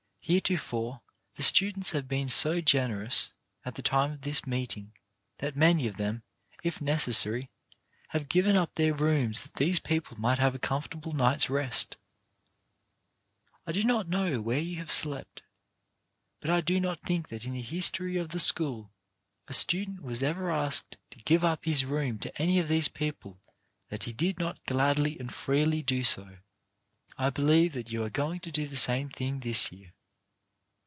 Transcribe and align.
Here 0.23 0.39
tofore 0.39 1.01
the 1.33 1.43
students 1.43 1.91
have 1.91 2.07
been 2.07 2.29
so 2.29 2.61
generous, 2.61 3.33
at 3.65 3.75
the 3.75 3.81
time 3.81 4.13
of 4.13 4.21
this 4.21 4.45
meeting, 4.47 4.93
that 5.39 5.57
many 5.57 5.87
of 5.87 5.97
them, 5.97 6.23
if 6.63 6.79
neces 6.79 7.15
sary, 7.15 7.49
have 8.09 8.29
given 8.29 8.55
up 8.55 8.75
their 8.75 8.93
rooms 8.93 9.41
that 9.43 9.55
these 9.55 9.79
people 9.79 10.15
might 10.17 10.39
have 10.39 10.55
a 10.55 10.59
comfortable 10.59 11.11
night's 11.11 11.49
rest. 11.49 11.97
I 13.67 13.73
do 13.73 13.83
not 13.83 14.07
know 14.07 14.39
where 14.39 14.59
you 14.59 14.77
have 14.77 14.91
slept, 14.91 15.41
but 16.39 16.49
I 16.49 16.61
do 16.61 16.79
not 16.79 17.01
think 17.01 17.27
that 17.27 17.43
in 17.43 17.51
the 17.51 17.61
history 17.61 18.15
of 18.15 18.29
the 18.29 18.39
school 18.39 18.93
a 19.49 19.53
student 19.53 20.01
was 20.01 20.23
ever 20.23 20.43
YOUR 20.43 20.51
PART 20.51 20.75
IN 20.75 20.97
THE 21.17 21.23
CONFERENCE 21.23 21.27
161 21.27 21.27
asked 21.27 21.27
to 21.27 21.29
give 21.33 21.43
up 21.43 21.65
his 21.65 21.83
room 21.83 22.19
to 22.19 22.41
any 22.41 22.57
of 22.59 22.69
these 22.69 22.87
people 22.87 23.41
that 23.89 24.03
he 24.03 24.13
did 24.13 24.39
not 24.39 24.63
gladly 24.63 25.19
and 25.19 25.33
freely 25.33 25.81
do 25.83 26.05
so. 26.05 26.37
I 27.17 27.31
believe 27.31 27.73
that 27.73 27.91
you 27.91 28.01
are 28.05 28.11
going 28.11 28.39
to 28.41 28.51
do 28.51 28.65
the 28.67 28.77
same 28.77 29.09
thing 29.09 29.41
this 29.41 29.73
year. 29.73 29.93